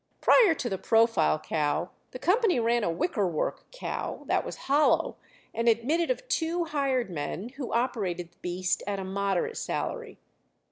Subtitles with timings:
[0.19, 5.17] Prior to the profile cow, the company ran a wicker work cow, that was hollow
[5.53, 10.17] and admitted of two hired men, who operated the beast at a moderate salary.